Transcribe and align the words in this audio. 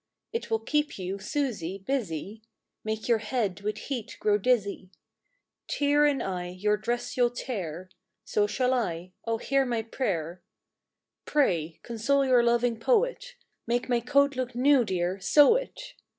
It 0.33 0.49
will 0.49 0.57
keep 0.57 0.97
you, 0.97 1.19
Susy, 1.19 1.77
busy, 1.77 2.41
Make 2.83 3.07
your 3.07 3.19
head 3.19 3.61
with 3.61 3.77
heat 3.77 4.17
grow 4.19 4.39
dizzy; 4.39 4.89
Tear 5.67 6.07
in 6.07 6.23
eye 6.23 6.49
your 6.49 6.75
dress 6.75 7.15
you'll 7.15 7.29
tear. 7.29 7.87
So 8.25 8.47
shall 8.47 8.73
I! 8.73 9.11
Oh, 9.25 9.37
hear 9.37 9.63
my 9.63 9.83
prayer, 9.83 10.41
Pray, 11.25 11.79
console 11.83 12.25
your 12.25 12.41
loving 12.41 12.79
poet, 12.79 13.35
Make 13.67 13.89
my 13.89 13.99
coat 13.99 14.35
look 14.35 14.55
new, 14.55 14.83
dear, 14.83 15.19
sew 15.19 15.55
it? 15.55 15.93